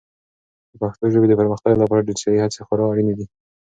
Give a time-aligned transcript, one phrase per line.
[0.69, 3.25] د پښتو ژبې د پرمختګ لپاره ډیجیټلي هڅې خورا اړینې دي.